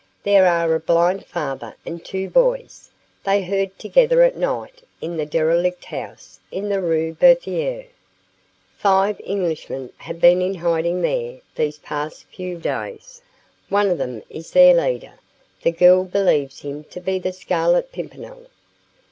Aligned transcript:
There 0.23 0.47
are 0.47 0.73
a 0.73 0.79
blind 0.79 1.27
father 1.27 1.75
and 1.85 2.03
two 2.03 2.27
boys; 2.27 2.89
they 3.23 3.43
herd 3.43 3.77
together 3.77 4.23
at 4.23 4.35
night 4.35 4.81
in 4.99 5.15
the 5.15 5.27
derelict 5.27 5.85
house 5.85 6.39
in 6.49 6.69
the 6.69 6.81
Rue 6.81 7.13
Berthier. 7.13 7.85
Five 8.75 9.19
Englishmen 9.23 9.93
have 9.97 10.19
been 10.19 10.41
in 10.41 10.55
hiding 10.55 11.03
there 11.03 11.41
these 11.53 11.77
past 11.77 12.23
few 12.23 12.57
days. 12.57 13.21
One 13.69 13.91
of 13.91 13.99
them 13.99 14.23
is 14.27 14.49
their 14.49 14.73
leader. 14.73 15.19
The 15.61 15.71
girl 15.71 16.03
believes 16.05 16.61
him 16.61 16.83
to 16.85 16.99
be 16.99 17.19
the 17.19 17.31
Scarlet 17.31 17.91
Pimpernel." 17.91 18.47